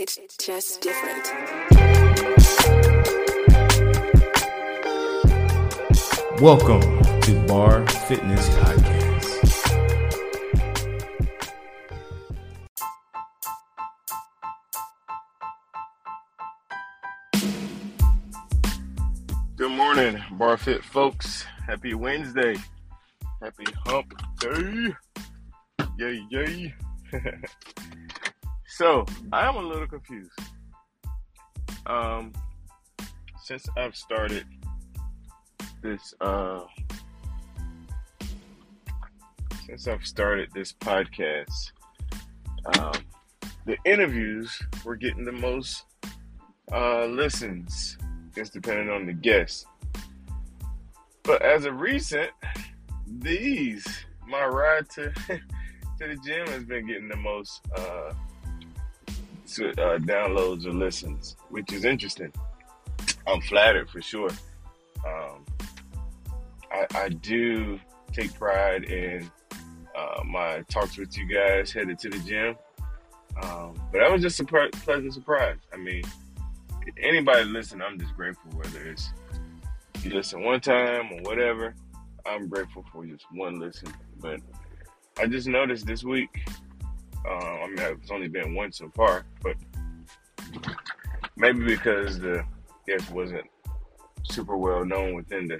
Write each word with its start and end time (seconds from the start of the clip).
It's 0.00 0.16
just 0.38 0.80
different. 0.80 1.26
Welcome 6.40 7.02
to 7.22 7.44
Bar 7.48 7.84
Fitness 8.06 8.48
Podcast. 8.48 9.26
Good 19.56 19.72
morning, 19.72 20.22
Bar 20.30 20.58
Fit 20.58 20.84
folks. 20.84 21.42
Happy 21.66 21.94
Wednesday. 21.94 22.54
Happy 23.42 23.64
hump 23.84 24.14
day. 24.38 24.94
Yay, 25.98 26.22
yay. 26.30 26.74
so, 28.78 29.04
I 29.32 29.48
am 29.48 29.56
a 29.56 29.60
little 29.60 29.88
confused. 29.88 30.30
Um, 31.84 32.32
since 33.42 33.66
I've 33.76 33.96
started 33.96 34.44
this, 35.82 36.14
uh, 36.20 36.60
since 39.66 39.88
I've 39.88 40.06
started 40.06 40.50
this 40.54 40.72
podcast, 40.72 41.72
um, 42.78 42.92
the 43.66 43.76
interviews 43.84 44.56
were 44.84 44.94
getting 44.94 45.24
the 45.24 45.32
most 45.32 45.82
uh, 46.72 47.06
listens 47.06 47.98
it's 48.36 48.50
depending 48.50 48.90
on 48.90 49.06
the 49.06 49.12
guest. 49.12 49.66
But 51.24 51.42
as 51.42 51.64
of 51.64 51.80
recent, 51.80 52.30
these 53.18 53.84
my 54.28 54.46
ride 54.46 54.88
to 54.90 55.10
to 55.28 55.40
the 55.98 56.16
gym 56.24 56.46
has 56.46 56.62
been 56.62 56.86
getting 56.86 57.08
the 57.08 57.16
most 57.16 57.60
uh, 57.76 58.12
uh, 59.58 59.98
downloads 59.98 60.66
or 60.66 60.72
listens, 60.72 61.36
which 61.50 61.72
is 61.72 61.84
interesting. 61.84 62.32
I'm 63.26 63.40
flattered 63.42 63.88
for 63.88 64.00
sure. 64.00 64.30
Um, 65.06 65.44
I, 66.70 66.86
I 66.94 67.08
do 67.08 67.78
take 68.12 68.34
pride 68.34 68.84
in 68.84 69.30
uh, 69.96 70.22
my 70.24 70.62
talks 70.68 70.96
with 70.96 71.16
you 71.16 71.26
guys 71.26 71.72
headed 71.72 71.98
to 72.00 72.10
the 72.10 72.18
gym. 72.20 72.56
Um, 73.42 73.74
but 73.92 74.00
that 74.00 74.10
was 74.10 74.22
just 74.22 74.40
a 74.40 74.44
pleasant 74.44 75.14
surprise. 75.14 75.58
I 75.72 75.76
mean, 75.76 76.02
anybody 77.00 77.44
listen, 77.44 77.80
I'm 77.82 77.98
just 77.98 78.14
grateful. 78.14 78.50
Whether 78.52 78.90
it's 78.90 79.10
you 80.02 80.10
listen 80.10 80.42
one 80.42 80.60
time 80.60 81.10
or 81.12 81.22
whatever, 81.22 81.74
I'm 82.26 82.48
grateful 82.48 82.84
for 82.92 83.04
just 83.06 83.24
one 83.32 83.58
listen. 83.58 83.92
But 84.20 84.40
I 85.18 85.26
just 85.26 85.48
noticed 85.48 85.86
this 85.86 86.04
week. 86.04 86.48
Uh, 87.26 87.30
I 87.30 87.66
mean, 87.66 87.78
it's 87.78 88.10
only 88.10 88.28
been 88.28 88.54
one 88.54 88.72
so 88.72 88.90
far, 88.94 89.24
but 89.42 89.56
maybe 91.36 91.64
because 91.64 92.18
the 92.18 92.44
guest 92.86 93.10
wasn't 93.10 93.46
super 94.22 94.56
well 94.56 94.84
known 94.84 95.14
within 95.14 95.48
the 95.48 95.58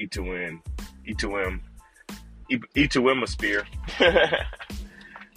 E2N, 0.00 0.60
E2M, 1.08 1.60
E2M 2.50 3.28
sphere. 3.28 3.66
uh, 4.00 4.30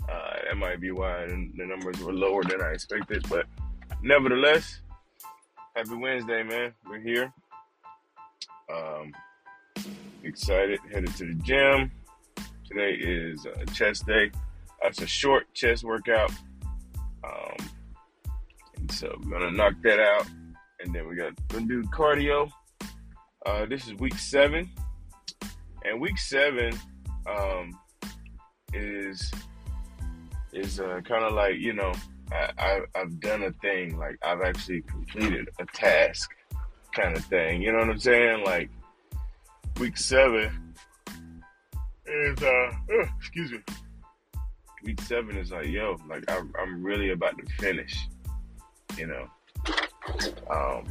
that 0.08 0.58
might 0.58 0.82
be 0.82 0.92
why 0.92 1.26
the 1.28 1.66
numbers 1.66 2.00
were 2.02 2.14
lower 2.14 2.44
than 2.44 2.62
I 2.62 2.72
expected, 2.72 3.26
but 3.30 3.46
nevertheless, 4.02 4.82
Happy 5.80 5.96
Wednesday, 5.96 6.44
man. 6.44 6.74
We're 6.90 7.00
here. 7.00 7.32
Um, 8.70 9.14
excited, 10.24 10.80
headed 10.92 11.16
to 11.16 11.26
the 11.28 11.36
gym. 11.36 11.92
Today 12.66 12.96
is 12.96 13.46
uh, 13.46 13.64
chest 13.72 14.06
day. 14.06 14.30
That's 14.82 15.02
a 15.02 15.08
short 15.08 15.54
chest 15.54 15.84
workout. 15.84 16.32
Um, 17.24 17.70
and 18.78 18.92
so 18.92 19.16
we're 19.24 19.40
gonna 19.40 19.52
knock 19.52 19.74
that 19.84 20.00
out, 20.00 20.28
and 20.80 20.94
then 20.94 21.08
we 21.08 21.16
got 21.16 21.34
gonna 21.50 21.66
do 21.66 21.84
cardio. 21.84 22.50
Uh, 23.46 23.66
this 23.66 23.88
is 23.88 23.94
week 23.96 24.18
seven, 24.18 24.70
and 25.84 26.00
week 26.00 26.18
seven 26.18 26.78
um, 27.28 27.78
is 28.74 29.32
is 30.54 30.80
uh, 30.80 31.02
kind 31.04 31.26
of 31.26 31.34
like 31.34 31.56
you 31.58 31.74
know 31.74 31.92
I, 32.32 32.52
I 32.58 33.00
have 33.00 33.20
done 33.20 33.44
a 33.44 33.52
thing 33.52 33.98
like 33.98 34.18
I've 34.24 34.42
actually 34.42 34.82
completed 34.82 35.50
a 35.60 35.66
task 35.66 36.32
kind 36.94 37.16
of 37.16 37.24
thing. 37.26 37.62
You 37.62 37.72
know 37.72 37.80
what 37.80 37.90
I'm 37.90 38.00
saying? 38.00 38.44
Like 38.46 38.70
week 39.80 39.98
seven 39.98 40.76
is 42.06 42.42
uh 42.42 42.72
oh, 42.92 43.06
excuse 43.18 43.52
me. 43.52 43.60
Week 44.84 45.00
seven 45.02 45.38
is 45.38 45.52
like 45.52 45.68
yo, 45.68 45.98
like 46.08 46.30
I, 46.30 46.42
I'm 46.60 46.84
really 46.84 47.12
about 47.12 47.38
to 47.38 47.46
finish. 47.56 48.08
You 48.98 49.08
know, 49.08 49.28
um, 50.50 50.86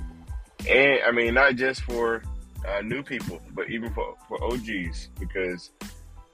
and 0.69 1.00
I 1.06 1.10
mean 1.10 1.34
not 1.34 1.56
just 1.56 1.82
for 1.82 2.22
uh, 2.66 2.81
new 2.82 3.03
people, 3.03 3.41
but 3.54 3.71
even 3.71 3.93
for 3.93 4.16
for 4.28 4.43
OGs 4.44 5.09
because 5.19 5.71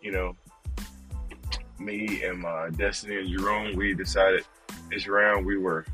you 0.02 0.12
know 0.12 0.36
me 1.78 2.22
and 2.24 2.40
my 2.40 2.70
Destiny 2.70 3.18
and 3.18 3.28
Jerome, 3.28 3.76
we 3.76 3.94
decided 3.94 4.44
this 4.90 5.06
round 5.06 5.44
we 5.44 5.56
were 5.56 5.84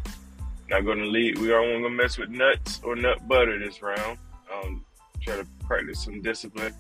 not 0.68 0.84
going 0.84 0.98
to 0.98 1.06
lead. 1.06 1.38
We 1.38 1.52
aren't 1.52 1.68
going 1.68 1.82
to 1.82 1.90
mess 1.90 2.18
with 2.18 2.30
nuts 2.30 2.80
or 2.84 2.96
nut 2.96 3.26
butter 3.26 3.58
this 3.58 3.82
round. 3.82 4.18
Um, 4.52 4.84
try 5.20 5.36
to 5.36 5.46
practice 5.66 6.04
some 6.04 6.22
discipline, 6.22 6.74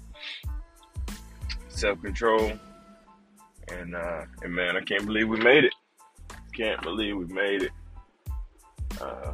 self 1.68 2.00
control, 2.02 2.52
and 3.72 3.94
uh, 3.94 4.24
and 4.42 4.54
man, 4.54 4.76
I 4.76 4.80
can't 4.80 5.06
believe 5.06 5.28
we 5.28 5.38
made 5.38 5.64
it. 5.64 5.74
Can't 6.52 6.80
believe 6.82 7.16
we 7.16 7.26
made 7.26 7.62
it. 7.62 7.72
Uh, 9.00 9.32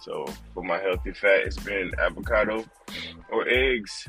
so 0.00 0.26
for 0.54 0.62
my 0.62 0.78
healthy 0.78 1.12
fat, 1.12 1.40
it's 1.40 1.56
been 1.56 1.92
avocado 1.98 2.64
or 3.30 3.48
eggs. 3.48 4.08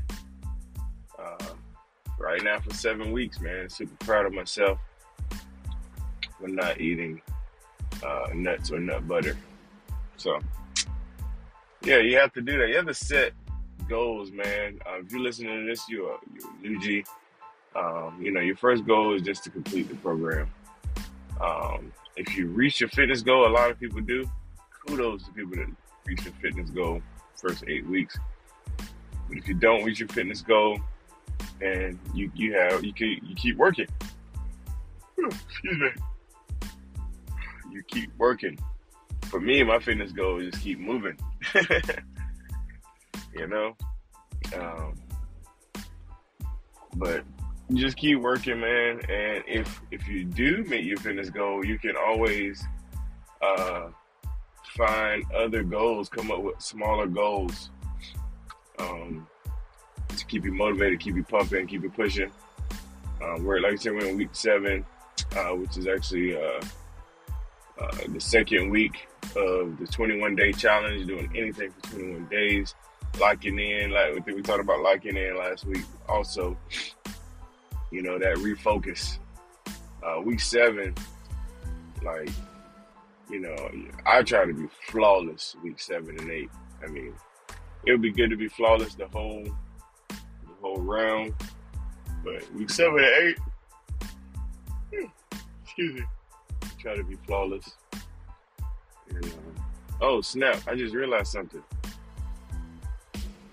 Uh, 1.19 1.45
right 2.19 2.43
now 2.43 2.59
for 2.59 2.73
seven 2.73 3.11
weeks, 3.11 3.39
man. 3.39 3.69
Super 3.69 3.95
proud 4.05 4.25
of 4.25 4.33
myself 4.33 4.79
for 6.39 6.47
not 6.47 6.79
eating 6.79 7.21
uh, 8.05 8.27
nuts 8.33 8.71
or 8.71 8.79
nut 8.79 9.07
butter. 9.07 9.37
So, 10.17 10.39
yeah, 11.83 11.97
you 11.97 12.17
have 12.17 12.33
to 12.33 12.41
do 12.41 12.57
that. 12.59 12.69
You 12.69 12.75
have 12.77 12.87
to 12.87 12.93
set 12.93 13.33
goals, 13.87 14.31
man. 14.31 14.79
Uh, 14.85 14.99
if 14.99 15.11
you're 15.11 15.21
listening 15.21 15.61
to 15.61 15.65
this, 15.65 15.87
you're 15.89 16.17
you're 16.33 16.49
a 16.49 16.61
new 16.61 16.79
G. 16.81 17.05
Um, 17.77 18.19
you 18.21 18.31
know, 18.31 18.41
your 18.41 18.55
first 18.55 18.85
goal 18.85 19.13
is 19.13 19.21
just 19.21 19.43
to 19.43 19.49
complete 19.49 19.87
the 19.87 19.95
program. 19.95 20.49
Um, 21.39 21.91
if 22.15 22.35
you 22.35 22.47
reach 22.47 22.79
your 22.79 22.89
fitness 22.89 23.21
goal, 23.21 23.47
a 23.47 23.53
lot 23.53 23.69
of 23.69 23.79
people 23.79 24.01
do. 24.01 24.29
Kudos 24.87 25.25
to 25.25 25.31
people 25.31 25.55
that 25.57 25.67
reach 26.05 26.23
your 26.23 26.33
fitness 26.41 26.69
goal 26.71 27.01
first 27.35 27.63
eight 27.67 27.85
weeks. 27.85 28.17
But 29.29 29.37
if 29.37 29.47
you 29.47 29.53
don't 29.53 29.83
reach 29.83 29.99
your 29.99 30.09
fitness 30.09 30.41
goal, 30.41 30.79
and 31.61 31.99
you 32.13 32.31
you 32.35 32.53
have 32.53 32.83
you 32.83 32.93
keep 32.93 33.21
you 33.23 33.35
keep 33.35 33.57
working. 33.57 33.87
Excuse 35.17 35.77
me 35.77 35.89
you 37.77 37.83
keep 37.83 38.11
working. 38.17 38.57
For 39.23 39.39
me, 39.39 39.63
my 39.63 39.79
fitness 39.79 40.11
goal 40.11 40.39
is 40.39 40.51
just 40.51 40.63
keep 40.63 40.79
moving. 40.79 41.17
you 43.33 43.47
know? 43.47 43.75
Um, 44.55 44.95
but 46.95 47.23
just 47.73 47.97
keep 47.97 48.19
working, 48.19 48.59
man. 48.59 49.01
And 49.09 49.43
if 49.47 49.81
if 49.91 50.07
you 50.07 50.23
do 50.23 50.63
meet 50.65 50.85
your 50.85 50.97
fitness 50.97 51.29
goal, 51.29 51.65
you 51.65 51.77
can 51.77 51.95
always 51.97 52.63
uh, 53.41 53.89
find 54.75 55.23
other 55.33 55.63
goals, 55.63 56.09
come 56.09 56.31
up 56.31 56.41
with 56.41 56.61
smaller 56.61 57.07
goals 57.07 57.69
um, 58.79 59.27
to 60.09 60.25
keep 60.25 60.45
you 60.45 60.53
motivated, 60.53 60.99
keep 60.99 61.15
you 61.15 61.23
pumping, 61.23 61.67
keep 61.67 61.83
you 61.83 61.89
pushing. 61.89 62.31
Uh, 63.21 63.37
we're 63.39 63.59
like 63.59 63.73
I 63.73 63.75
said, 63.75 63.93
we're 63.93 64.05
in 64.05 64.17
week 64.17 64.29
seven, 64.33 64.85
uh, 65.35 65.49
which 65.49 65.77
is 65.77 65.87
actually 65.87 66.35
uh, 66.35 66.61
uh, 67.79 67.97
the 68.07 68.19
second 68.19 68.69
week 68.69 69.07
of 69.35 69.77
the 69.77 69.87
21 69.91 70.35
day 70.35 70.51
challenge, 70.53 71.05
doing 71.07 71.29
anything 71.35 71.71
for 71.71 71.91
21 71.91 72.27
days, 72.27 72.75
locking 73.19 73.59
in, 73.59 73.91
like 73.91 74.25
we 74.25 74.41
talked 74.41 74.61
about 74.61 74.81
locking 74.81 75.17
in 75.17 75.37
last 75.37 75.65
week. 75.65 75.83
Also, 76.07 76.57
you 77.91 78.01
know, 78.01 78.17
that 78.19 78.37
refocus. 78.37 79.17
Uh, 80.03 80.21
week 80.21 80.39
seven, 80.39 80.93
like, 82.03 82.29
you 83.29 83.39
know, 83.39 83.55
I 84.05 84.21
try 84.21 84.45
to 84.45 84.53
be 84.53 84.67
flawless 84.87 85.55
week 85.63 85.79
seven 85.79 86.17
and 86.19 86.29
eight. 86.29 86.49
I 86.83 86.87
mean, 86.87 87.13
it 87.85 87.91
would 87.91 88.01
be 88.01 88.11
good 88.11 88.29
to 88.29 88.37
be 88.37 88.47
flawless 88.47 88.95
the 88.95 89.07
whole 89.07 89.43
the 90.09 90.53
whole 90.61 90.81
round, 90.81 91.33
but 92.23 92.53
week 92.53 92.69
seven 92.69 92.99
and 92.99 93.07
eight, 93.07 93.37
hmm, 94.93 95.05
excuse 95.63 95.93
me 95.95 96.03
try 96.87 96.95
to 96.95 97.03
be 97.03 97.17
flawless. 97.25 97.75
And, 99.09 99.25
uh, 99.25 99.29
oh 100.01 100.21
snap! 100.21 100.61
I 100.67 100.75
just 100.75 100.93
realized 100.93 101.27
something. 101.27 101.63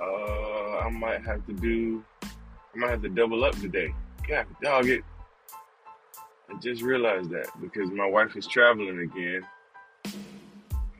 Uh, 0.01 0.79
I 0.79 0.89
might 0.91 1.25
have 1.25 1.45
to 1.47 1.53
do. 1.53 2.05
I 2.23 2.29
might 2.77 2.91
have 2.91 3.03
to 3.03 3.09
double 3.09 3.45
up 3.45 3.59
today. 3.61 3.95
God, 4.29 4.47
dog 4.63 4.89
it. 4.89 5.05
I 6.49 6.59
just 6.59 6.83
realized 6.83 7.31
that 7.31 7.49
because 7.61 7.91
my 7.91 8.07
wife 8.07 8.37
is 8.37 8.47
traveling 8.47 9.01
again, 9.01 9.47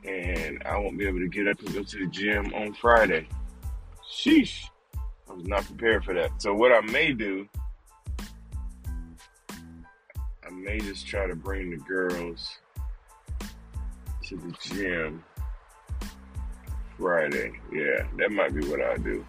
and 0.03 0.61
I 0.65 0.77
won't 0.77 0.97
be 0.97 1.07
able 1.07 1.19
to 1.19 1.27
get 1.27 1.47
up 1.47 1.59
and 1.59 1.73
go 1.73 1.83
to 1.83 1.97
the 1.97 2.07
gym 2.07 2.53
on 2.53 2.73
Friday. 2.73 3.27
Sheesh. 4.11 4.65
I 5.29 5.33
was 5.33 5.47
not 5.47 5.65
prepared 5.65 6.05
for 6.05 6.13
that. 6.13 6.39
So 6.41 6.53
what 6.53 6.71
I 6.71 6.81
may 6.81 7.11
do, 7.11 7.47
I 10.45 10.51
may 10.51 10.79
just 10.79 11.07
try 11.07 11.25
to 11.25 11.35
bring 11.35 11.71
the 11.71 11.77
girls 11.77 12.59
to 14.25 14.37
the 14.37 14.55
gym 14.61 15.23
Friday. 16.99 17.53
Yeah, 17.71 18.05
that 18.17 18.31
might 18.31 18.53
be 18.53 18.65
what 18.67 18.81
I 18.81 18.97
do. 18.97 19.25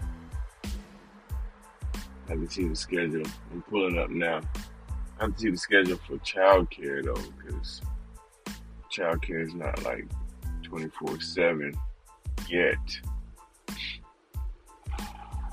I 2.28 2.32
can 2.32 2.48
see 2.50 2.66
the 2.66 2.76
schedule. 2.76 3.22
I'm 3.52 3.62
pulling 3.62 3.98
up 3.98 4.10
now. 4.10 4.40
I 5.20 5.26
to 5.26 5.38
see 5.38 5.50
the 5.50 5.56
schedule 5.56 5.98
for 6.06 6.16
childcare 6.18 7.04
though, 7.04 7.22
because 7.38 7.80
childcare 8.92 9.46
is 9.46 9.54
not 9.54 9.82
like 9.84 10.06
24 10.62 11.20
7 11.20 11.72
yet. 12.48 12.76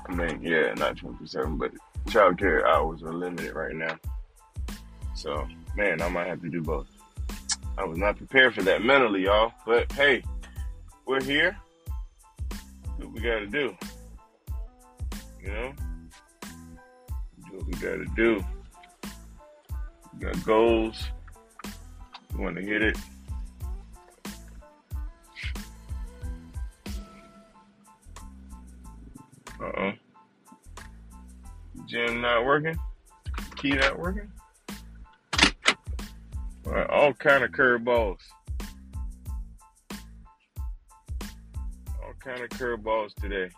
I 0.06 0.14
mean, 0.14 0.42
yeah, 0.42 0.74
not 0.74 0.96
24 0.96 1.26
7, 1.26 1.56
but 1.56 1.72
childcare 2.06 2.64
hours 2.64 3.02
are 3.02 3.12
limited 3.12 3.54
right 3.54 3.74
now. 3.74 3.96
So, 5.14 5.46
man, 5.76 6.02
I 6.02 6.08
might 6.08 6.26
have 6.26 6.42
to 6.42 6.48
do 6.48 6.60
both. 6.60 6.86
I 7.78 7.84
was 7.84 7.98
not 7.98 8.16
prepared 8.16 8.54
for 8.54 8.62
that 8.62 8.82
mentally, 8.82 9.24
y'all. 9.24 9.52
But 9.64 9.90
hey, 9.92 10.22
we're 11.06 11.22
here. 11.22 11.56
What 12.98 13.12
we 13.12 13.20
gotta 13.20 13.46
do. 13.46 13.76
You 15.42 15.48
know? 15.48 15.72
What 17.64 17.80
we 17.80 17.88
gotta 17.88 18.04
do. 18.14 18.44
We 20.12 20.26
got 20.26 20.44
goals. 20.44 21.02
We 22.34 22.44
want 22.44 22.56
to 22.56 22.62
hit 22.62 22.82
it. 22.82 22.98
Uh 29.60 29.70
oh. 29.78 29.92
Gym 31.86 32.20
not 32.20 32.44
working. 32.44 32.76
Key 33.56 33.70
not 33.70 33.98
working. 33.98 34.30
All, 36.66 36.72
right, 36.72 36.90
all 36.90 37.12
kind 37.14 37.44
of 37.44 37.52
curveballs. 37.52 38.18
All 42.02 42.12
kind 42.20 42.40
of 42.40 42.48
curveballs 42.50 43.14
today. 43.14 43.50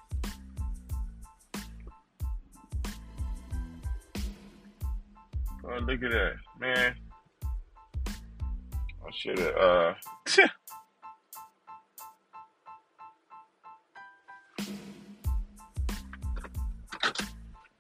Oh, 5.69 5.79
look 5.81 6.01
at 6.05 6.13
that, 6.13 6.35
man. 6.61 6.95
I 8.07 9.11
should 9.13 9.39
have. 9.39 9.57
Uh, 9.57 9.95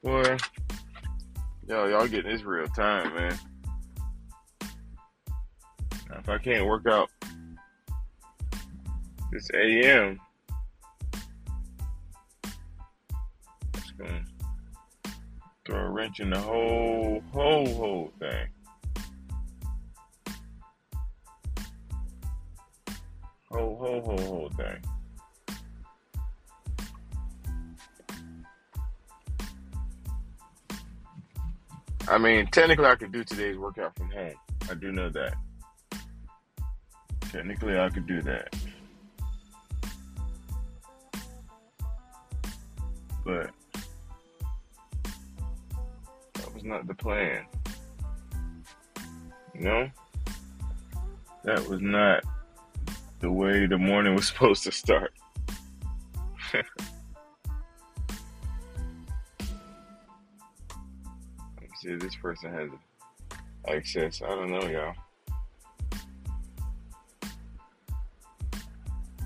boy, 0.02 0.36
yo, 1.68 1.86
y'all 1.86 2.08
getting 2.08 2.32
this 2.32 2.42
real 2.42 2.66
time, 2.68 3.14
man. 3.14 3.38
Now, 6.10 6.18
if 6.18 6.28
I 6.28 6.38
can't 6.38 6.66
work 6.66 6.86
out 6.88 7.08
this 9.30 9.48
AM, 9.54 10.18
it's 13.74 13.90
gonna 13.96 14.24
throw 15.66 15.80
a 15.80 15.90
wrench 15.90 16.20
in 16.20 16.30
the 16.30 16.38
whole, 16.38 17.22
whole, 17.32 17.66
whole 17.74 18.12
thing. 18.20 18.46
Whole, 23.50 23.76
whole, 23.76 24.00
whole, 24.02 24.18
whole 24.18 24.52
thing. 24.56 24.82
I 32.08 32.18
mean, 32.18 32.46
technically, 32.52 32.86
I 32.86 32.94
could 32.94 33.10
do 33.10 33.24
today's 33.24 33.58
workout 33.58 33.96
from 33.96 34.10
home. 34.10 34.34
I 34.70 34.74
do 34.74 34.92
know 34.92 35.08
that. 35.10 35.34
Technically, 37.32 37.76
I 37.76 37.88
could 37.88 38.06
do 38.06 38.22
that. 38.22 38.54
But 43.24 43.50
was 46.56 46.64
not 46.64 46.86
the 46.86 46.94
plan. 46.94 47.44
You 49.54 49.60
know? 49.60 49.90
That 51.44 51.68
was 51.68 51.82
not 51.82 52.24
the 53.20 53.30
way 53.30 53.66
the 53.66 53.76
morning 53.76 54.14
was 54.14 54.26
supposed 54.32 54.64
to 54.64 54.72
start. 54.72 55.12
See 61.82 61.94
this 61.96 62.16
person 62.16 62.54
has 62.54 62.70
access. 63.68 64.22
I 64.22 64.28
don't 64.28 64.50
know, 64.50 64.66
y'all. 64.66 64.94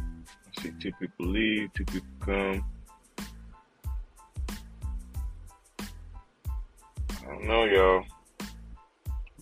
I 0.02 0.60
see 0.60 0.72
two 0.80 0.90
people 0.98 1.26
leave, 1.26 1.72
two 1.74 1.84
people 1.84 2.08
come. 2.18 2.64
Don't 7.40 7.48
know, 7.48 7.64
y'all. 7.64 8.04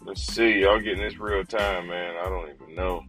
Let's 0.04 0.22
see. 0.22 0.60
Y'all 0.60 0.80
getting 0.80 1.02
this 1.02 1.18
real 1.18 1.44
time, 1.44 1.88
man. 1.88 2.14
I 2.16 2.28
don't 2.28 2.50
even 2.54 2.74
know. 2.74 3.02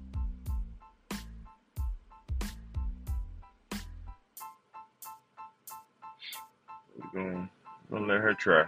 We're 6.97 7.23
gonna, 7.23 7.49
gonna 7.91 8.05
let 8.07 8.21
her 8.21 8.33
try. 8.33 8.65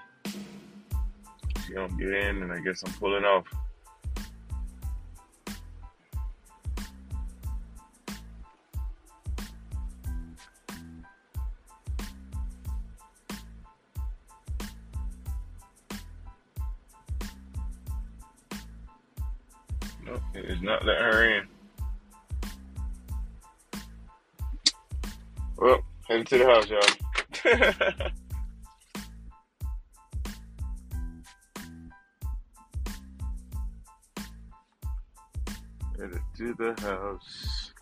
She 1.65 1.73
don't 1.73 1.97
get 1.97 2.09
in, 2.09 2.43
and 2.43 2.51
I 2.51 2.59
guess 2.59 2.83
I'm 2.83 2.93
pulling 2.93 3.25
off. 3.25 3.45
To 26.31 26.37
the 26.37 26.45
house, 26.45 26.69
y'all. 26.69 26.79
headed 35.99 36.21
to 36.37 36.53
the 36.53 36.73
house. 36.81 37.73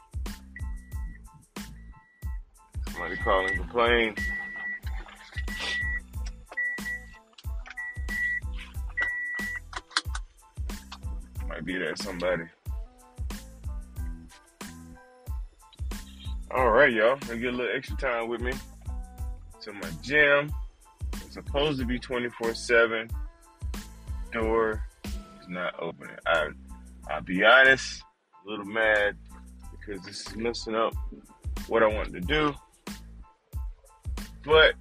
Somebody 2.92 3.18
calling 3.18 3.56
the 3.56 3.66
plane. 3.66 4.16
Might 11.48 11.66
be 11.66 11.78
that 11.78 12.00
somebody. 12.00 12.46
All 16.60 16.72
right, 16.72 16.92
y'all. 16.92 17.18
I 17.32 17.38
get 17.38 17.54
a 17.54 17.56
little 17.56 17.74
extra 17.74 17.96
time 17.96 18.28
with 18.28 18.42
me. 18.42 18.52
To 19.62 19.72
my 19.72 19.90
gym. 20.02 20.52
It's 21.14 21.36
supposed 21.36 21.80
to 21.80 21.86
be 21.86 21.98
24 21.98 22.54
7. 22.54 23.10
Door 24.34 24.84
is 25.40 25.48
not 25.48 25.74
opening. 25.80 26.18
I, 26.28 26.50
I'll 27.10 27.22
be 27.22 27.46
honest, 27.46 28.04
a 28.46 28.50
little 28.50 28.66
mad 28.66 29.16
because 29.72 30.04
this 30.04 30.28
is 30.28 30.36
messing 30.36 30.76
up 30.76 30.94
what 31.68 31.82
I 31.82 31.88
wanted 31.88 32.12
to 32.12 32.20
do. 32.20 32.54
But 34.44 34.76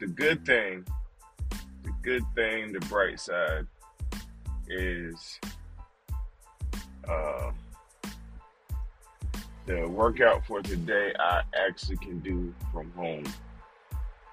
the 0.00 0.08
good 0.08 0.44
thing, 0.44 0.84
the 1.82 1.92
good 2.02 2.24
thing, 2.34 2.72
the 2.74 2.80
bright 2.80 3.18
side 3.18 3.66
is 4.68 5.40
uh, 7.08 7.52
the 9.66 9.88
workout 9.88 10.44
for 10.46 10.62
today 10.62 11.12
I 11.18 11.42
actually 11.66 11.96
can 11.98 12.18
do 12.20 12.54
from 12.72 12.90
home. 12.92 13.24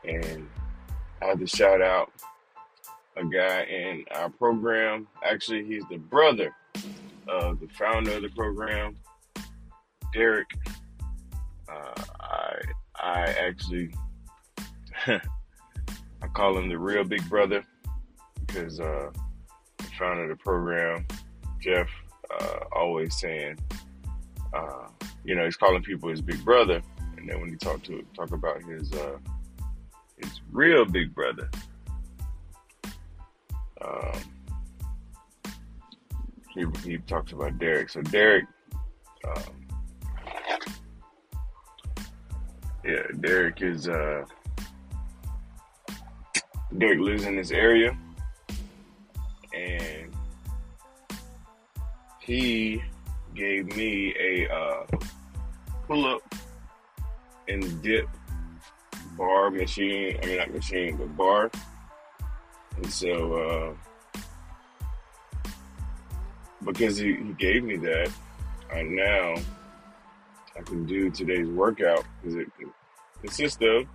And 0.04 0.48
I 1.22 1.28
have 1.28 1.40
to 1.40 1.48
shout 1.48 1.82
out 1.82 2.12
a 3.16 3.26
guy 3.26 3.64
in 3.64 4.06
our 4.16 4.30
program. 4.30 5.08
Actually, 5.24 5.66
he's 5.66 5.84
the 5.90 5.98
brother 5.98 6.56
of 7.28 7.60
the 7.60 7.68
founder 7.78 8.14
of 8.14 8.22
the 8.22 8.30
program, 8.30 8.96
Derek. 10.14 10.48
Uh, 11.68 12.02
I 12.22 12.56
I 12.96 13.22
actually 13.40 13.94
I 15.08 16.28
call 16.34 16.58
him 16.58 16.70
the 16.70 16.78
real 16.78 17.04
big 17.04 17.28
brother 17.30 17.64
because 18.46 18.80
uh, 18.80 19.12
the 19.78 19.84
founder 19.98 20.24
of 20.24 20.30
the 20.30 20.44
program, 20.44 21.06
Jeff, 21.60 21.88
uh, 22.40 22.60
always 22.72 23.20
saying, 23.20 23.58
uh, 24.54 24.88
you 25.30 25.36
know, 25.36 25.46
he's 25.46 25.58
calling 25.58 25.84
people 25.84 26.10
his 26.10 26.22
big 26.22 26.44
brother, 26.44 26.82
and 27.16 27.30
then 27.30 27.40
when 27.40 27.52
he 27.52 27.56
talk 27.56 27.84
to 27.84 28.04
talk 28.16 28.32
about 28.32 28.64
his 28.64 28.92
uh, 28.94 29.20
his 30.18 30.42
real 30.52 30.86
big 30.86 31.14
brother, 31.14 31.48
um, 33.80 34.20
he 36.50 36.66
he 36.84 36.98
talks 36.98 37.32
about 37.32 37.60
Derek. 37.60 37.92
So 37.92 38.02
Derek, 38.02 38.46
um, 39.24 39.68
yeah, 42.84 43.04
Derek 43.20 43.62
is 43.62 43.88
uh, 43.88 44.26
Derek 46.76 47.02
lives 47.02 47.26
in 47.26 47.36
this 47.36 47.52
area, 47.52 47.96
and 49.54 50.12
he 52.20 52.82
gave 53.36 53.68
me 53.76 54.16
a 54.20 54.52
uh, 54.52 54.86
pull 55.90 56.06
up 56.06 56.22
and 57.48 57.82
dip 57.82 58.08
bar 59.18 59.50
machine. 59.50 60.20
I 60.22 60.26
mean, 60.28 60.38
not 60.38 60.54
machine, 60.54 60.96
but 60.96 61.18
bar. 61.18 61.52
And 62.78 62.94
so, 62.94 63.34
uh, 63.34 64.22
because 66.64 66.98
he, 66.98 67.16
he 67.16 67.34
gave 67.40 67.64
me 67.64 67.76
that, 67.78 68.12
I 68.72 68.84
now 68.84 69.34
I 70.56 70.62
can 70.62 70.86
do 70.86 71.10
today's 71.10 71.48
workout 71.48 72.06
because 72.22 72.36
it 72.36 72.48
consists 73.22 73.58
of 73.64 73.88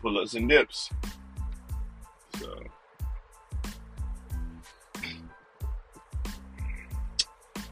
pull 0.00 0.18
ups 0.18 0.34
and 0.34 0.48
dips. 0.48 0.88
So, 2.40 2.62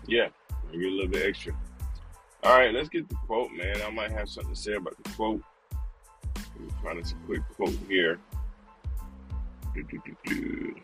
yeah, 0.07 0.29
get 0.71 0.83
a 0.83 0.91
little 0.91 1.09
bit 1.09 1.27
extra. 1.27 1.55
All 2.45 2.59
right, 2.59 2.75
let's 2.75 2.89
get 2.89 3.09
the 3.09 3.15
quote, 3.27 3.53
man. 3.53 3.81
I 3.83 3.91
might 3.91 4.11
have 4.11 4.29
something 4.29 4.53
to 4.53 4.61
say 4.61 4.73
about 4.73 4.97
the 5.03 5.09
quote. 5.11 5.43
Let 6.37 6.61
me 6.61 6.71
find 6.83 7.01
us 7.01 7.13
a 7.13 7.27
quick 7.27 7.43
quote 7.55 7.79
here. 7.89 8.19
Do, 9.75 9.83
do, 9.85 10.01
do. 10.25 10.75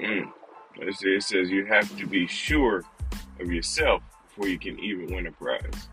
Mm. 0.00 0.32
It 0.76 1.22
says 1.22 1.50
you 1.50 1.66
have 1.66 1.96
to 1.98 2.06
be 2.06 2.26
sure 2.26 2.84
of 3.40 3.50
yourself 3.50 4.02
before 4.28 4.48
you 4.48 4.58
can 4.58 4.78
even 4.78 5.14
win 5.14 5.26
a 5.26 5.32
prize. 5.32 5.88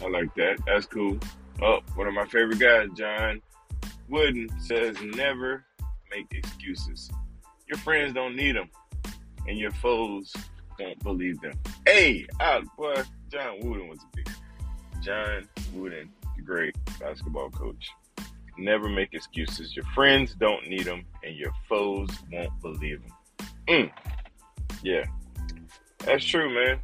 I 0.00 0.08
like 0.08 0.34
that. 0.36 0.58
That's 0.66 0.86
cool. 0.86 1.18
Oh, 1.60 1.80
one 1.94 2.06
of 2.06 2.14
my 2.14 2.24
favorite 2.26 2.58
guys, 2.58 2.88
John 2.96 3.42
Wooden, 4.08 4.48
says 4.60 4.96
never 5.02 5.64
make 6.10 6.26
excuses. 6.30 7.10
Your 7.68 7.78
friends 7.78 8.14
don't 8.14 8.36
need 8.36 8.56
them, 8.56 8.68
and 9.46 9.58
your 9.58 9.70
foes 9.72 10.32
don't 10.78 10.98
believe 11.02 11.40
them. 11.40 11.52
Hey, 11.86 12.26
out, 12.40 12.64
boy, 12.76 13.02
John 13.30 13.60
Wooden 13.62 13.88
was 13.88 13.98
a 13.98 14.16
big. 14.16 14.28
John 15.02 15.48
Wooden, 15.74 16.10
the 16.36 16.42
great 16.42 16.76
basketball 17.00 17.50
coach. 17.50 17.88
Never 18.58 18.88
make 18.88 19.14
excuses. 19.14 19.74
Your 19.74 19.84
friends 19.94 20.34
don't 20.34 20.68
need 20.68 20.84
them, 20.84 21.04
and 21.24 21.34
your 21.36 21.52
foes 21.68 22.08
won't 22.30 22.60
believe 22.60 23.00
them. 23.02 23.48
Mm. 23.68 23.90
Yeah, 24.82 25.04
that's 25.98 26.24
true, 26.24 26.52
man. 26.52 26.80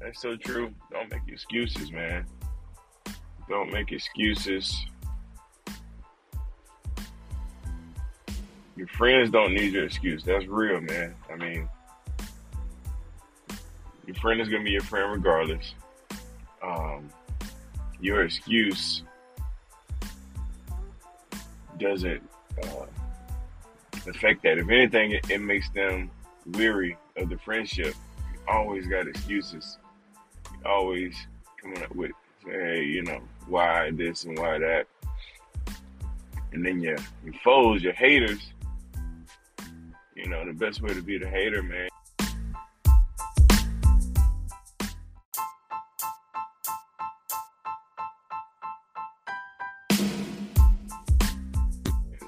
That's 0.00 0.20
so 0.20 0.36
true. 0.36 0.72
Don't 0.92 1.10
make 1.10 1.22
excuses, 1.28 1.90
man. 1.90 2.26
Don't 3.48 3.72
make 3.72 3.92
excuses. 3.92 4.76
Your 8.76 8.86
friends 8.88 9.30
don't 9.30 9.54
need 9.54 9.72
your 9.72 9.84
excuse. 9.84 10.22
That's 10.22 10.46
real, 10.46 10.80
man. 10.80 11.14
I 11.32 11.36
mean, 11.36 11.68
your 14.06 14.16
friend 14.16 14.40
is 14.40 14.48
gonna 14.48 14.64
be 14.64 14.72
your 14.72 14.82
friend 14.82 15.12
regardless. 15.12 15.74
Um, 16.62 17.08
your 18.00 18.24
excuse 18.24 19.02
doesn't 21.78 22.22
uh, 22.62 22.86
affect 24.06 24.42
that. 24.42 24.58
If 24.58 24.68
anything, 24.68 25.12
it, 25.12 25.30
it 25.30 25.40
makes 25.40 25.70
them 25.70 26.10
weary 26.52 26.96
of 27.16 27.30
the 27.30 27.38
friendship. 27.38 27.94
You 28.32 28.40
always 28.48 28.86
got 28.86 29.08
excuses. 29.08 29.78
You 30.52 30.70
always 30.70 31.16
coming 31.60 31.82
up 31.82 31.94
with, 31.94 32.12
hey, 32.44 32.84
you 32.84 33.02
know, 33.02 33.20
why 33.46 33.90
this 33.92 34.24
and 34.24 34.38
why 34.38 34.58
that. 34.58 34.86
And 36.52 36.64
then 36.64 36.80
your, 36.80 36.96
your 37.24 37.34
foes, 37.44 37.82
your 37.82 37.92
haters, 37.92 38.52
you 40.16 40.26
know, 40.28 40.44
the 40.46 40.52
best 40.52 40.80
way 40.80 40.94
to 40.94 41.02
be 41.02 41.18
the 41.18 41.28
hater, 41.28 41.62
man. 41.62 41.88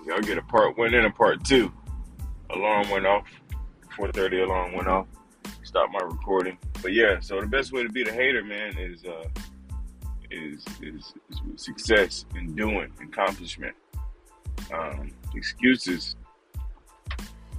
Y'all 0.06 0.20
get 0.20 0.38
a 0.38 0.42
part 0.42 0.76
one 0.76 0.92
and 0.94 1.06
a 1.06 1.10
part 1.10 1.42
two. 1.44 1.72
Alarm 2.50 2.90
went 2.90 3.06
off. 3.06 3.26
4:30 3.96 4.44
alarm 4.44 4.72
went 4.74 4.88
off. 4.88 5.06
Stop 5.62 5.90
my 5.90 6.00
recording. 6.00 6.58
But 6.82 6.92
yeah, 6.92 7.20
so 7.20 7.40
the 7.40 7.46
best 7.46 7.72
way 7.72 7.82
to 7.82 7.88
be 7.88 8.04
the 8.04 8.12
hater, 8.12 8.44
man, 8.44 8.76
is 8.78 9.04
uh, 9.04 9.28
is 10.30 10.64
is, 10.82 11.14
is 11.30 11.40
success 11.56 12.26
in 12.36 12.54
doing 12.54 12.92
accomplishment. 13.02 13.74
Um, 14.72 15.12
excuses, 15.34 16.16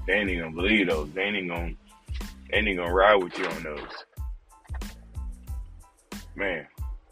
they 0.09 0.15
ain't 0.15 0.29
even 0.31 0.45
gonna 0.45 0.55
believe 0.55 0.87
those. 0.87 1.11
They 1.11 1.21
ain't 1.21 1.47
gonna, 1.47 1.73
they 2.49 2.57
ain't 2.57 2.77
gonna 2.77 2.91
ride 2.91 3.21
with 3.23 3.37
you 3.37 3.45
on 3.45 3.61
those. 3.61 3.79
Man, 6.35 6.65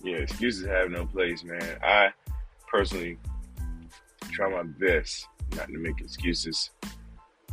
yeah, 0.03 0.15
excuses 0.15 0.65
have 0.65 0.89
no 0.89 1.05
place, 1.05 1.43
man. 1.43 1.77
I 1.83 2.09
personally 2.67 3.19
try 4.31 4.49
my 4.49 4.63
best 4.63 5.27
not 5.55 5.67
to 5.67 5.77
make 5.77 6.01
excuses. 6.01 6.71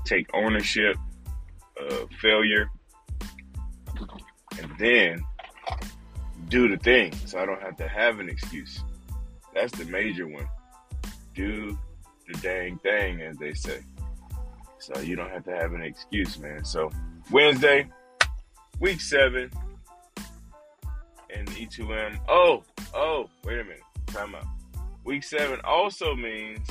Take 0.07 0.27
ownership 0.33 0.97
of 1.79 2.09
failure, 2.23 2.71
and 4.59 4.71
then 4.79 5.23
do 6.49 6.69
the 6.69 6.79
thing 6.79 7.13
so 7.27 7.39
I 7.39 7.45
don't 7.45 7.61
have 7.61 7.77
to 7.77 7.89
have 7.89 8.19
an 8.19 8.31
excuse. 8.31 8.83
That's 9.55 9.77
the 9.77 9.85
major 9.85 10.27
one. 10.27 10.49
Do 11.35 11.79
the 12.27 12.39
dang 12.39 12.79
thing, 12.79 13.21
as 13.21 13.37
they 13.37 13.53
say. 13.53 13.83
So 14.79 15.01
you 15.01 15.17
don't 15.17 15.31
have 15.31 15.45
to 15.45 15.53
have 15.55 15.73
an 15.73 15.83
excuse, 15.83 16.39
man. 16.39 16.65
So 16.65 16.91
Wednesday, 17.31 17.89
week 18.81 19.01
seven, 19.01 19.51
and 21.35 21.49
E2M. 21.49 22.19
Oh, 22.29 22.63
oh, 22.95 23.29
wait 23.45 23.61
a 23.61 23.65
minute. 23.65 23.81
Time 24.07 24.35
out. 24.35 24.47
Week 25.05 25.23
seven 25.23 25.61
also 25.65 26.15
means 26.15 26.67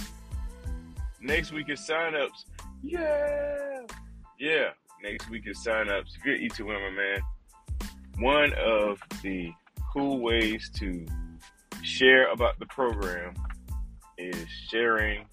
next 1.21 1.51
week 1.51 1.69
is 1.69 1.79
signups. 1.81 2.45
Yeah. 2.81 3.81
Yeah. 4.39 4.69
Next 5.01 5.29
week 5.29 5.43
is 5.47 5.59
signups. 5.65 6.15
If 6.17 6.25
you're 6.25 6.37
E2M, 6.37 6.95
man, 6.95 7.19
one 8.19 8.53
of 8.53 8.99
the 9.21 9.51
cool 9.91 10.19
ways 10.19 10.71
to 10.79 11.05
share 11.81 12.31
about 12.31 12.57
the 12.59 12.65
program 12.67 13.33
is 14.17 14.47
sharing 14.69 15.25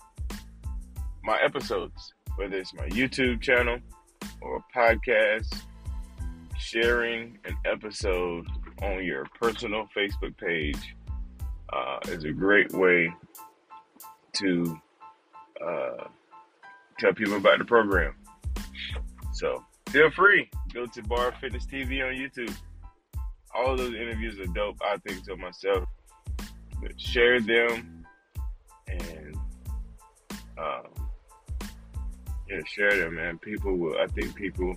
my 1.23 1.39
episodes, 1.41 2.15
whether 2.37 2.57
it's 2.57 2.75
my 2.75 2.89
YouTube 2.89 3.41
channel 3.41 3.79
or 4.41 4.65
podcast, 4.75 5.63
sharing 6.59 7.39
an 7.45 7.57
episode 7.65 8.47
on 8.83 9.05
your 9.05 9.27
personal 9.41 9.89
Facebook 9.97 10.37
page 10.37 10.97
uh, 11.73 11.99
is 12.09 12.25
a 12.25 12.33
great 12.33 12.73
way 12.73 13.13
to 14.33 14.81
uh, 15.65 16.05
tell 16.99 17.13
people 17.13 17.37
about 17.37 17.59
the 17.59 17.65
program. 17.65 18.15
So 19.33 19.65
feel 19.89 20.11
free. 20.11 20.51
Go 20.73 20.87
to 20.87 21.03
Bar 21.03 21.33
Fitness 21.41 21.67
TV 21.67 22.07
on 22.07 22.15
YouTube. 22.15 22.55
All 23.55 23.77
those 23.77 23.95
interviews 23.95 24.39
are 24.39 24.47
dope, 24.47 24.77
I 24.83 24.97
think 24.99 25.25
to 25.25 25.37
myself. 25.37 25.85
But 26.81 26.99
share 27.01 27.41
them 27.41 28.05
and 28.89 29.37
um, 30.59 31.00
yeah, 32.51 32.61
share 32.67 32.97
them, 32.97 33.15
man. 33.15 33.39
People 33.39 33.77
will. 33.77 33.97
I 33.99 34.07
think 34.07 34.35
people 34.35 34.77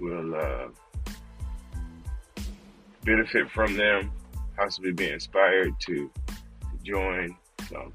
will 0.00 0.34
uh, 0.34 0.68
benefit 3.04 3.50
from 3.50 3.76
them, 3.76 4.10
possibly 4.56 4.92
be 4.92 5.08
inspired 5.08 5.72
to, 5.86 6.10
to 6.26 6.78
join. 6.82 7.36
So, 7.68 7.92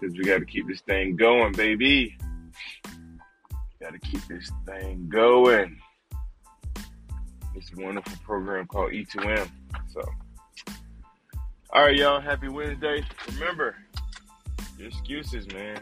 because 0.00 0.16
we 0.16 0.24
got 0.24 0.38
to 0.38 0.44
keep 0.44 0.68
this 0.68 0.80
thing 0.82 1.16
going, 1.16 1.52
baby. 1.52 2.16
Got 3.80 3.92
to 3.92 3.98
keep 3.98 4.24
this 4.28 4.50
thing 4.66 5.08
going. 5.08 5.78
It's 7.54 7.72
a 7.76 7.80
wonderful 7.80 8.16
program 8.24 8.66
called 8.66 8.92
E2M. 8.92 9.48
So, 9.92 10.02
all 11.70 11.82
right, 11.82 11.96
y'all. 11.96 12.20
Happy 12.20 12.48
Wednesday. 12.48 13.04
Remember, 13.34 13.76
your 14.78 14.88
excuses, 14.88 15.48
man. 15.48 15.80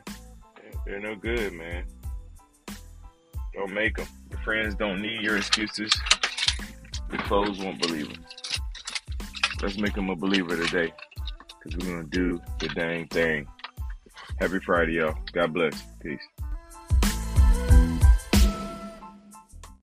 They're 0.86 1.00
no 1.00 1.16
good, 1.16 1.52
man. 1.52 1.84
don't 3.52 3.74
make 3.74 3.96
them. 3.96 4.06
Your 4.30 4.40
friends 4.40 4.76
don't 4.76 5.02
need 5.02 5.20
your 5.20 5.36
excuses. 5.36 5.92
Your 7.10 7.22
foes 7.22 7.58
won't 7.58 7.82
believe 7.82 8.08
them. 8.08 8.24
Let's 9.60 9.78
make 9.78 9.94
them 9.94 10.10
a 10.10 10.16
believer 10.16 10.56
today. 10.56 10.92
Because 11.64 11.78
we're 11.78 11.92
going 11.92 12.08
to 12.08 12.10
do 12.10 12.40
the 12.60 12.68
dang 12.68 13.08
thing. 13.08 13.48
Happy 14.38 14.60
Friday, 14.60 14.92
y'all. 14.92 15.18
God 15.32 15.52
bless. 15.52 15.82
Peace. 16.00 16.20